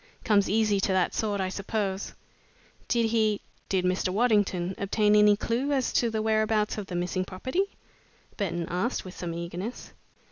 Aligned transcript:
Comes 0.23 0.49
easy 0.49 0.79
to 0.79 0.91
that 0.93 1.13
sort, 1.13 1.39
I 1.39 1.49
suppose." 1.49 2.15
"Did 2.87 3.11
he 3.11 3.39
did 3.69 3.85
Mr. 3.85 4.09
Waddington 4.09 4.73
obtain 4.79 5.15
any 5.15 5.37
clue 5.37 5.71
as 5.73 5.93
to 5.93 6.09
the 6.09 6.23
whereabouts 6.23 6.79
of 6.79 6.87
the 6.87 6.95
missing 6.95 7.23
property?" 7.23 7.65
Burton 8.35 8.65
asked, 8.67 9.05
with 9.05 9.15
some 9.15 9.35
eagerness. 9.35 9.93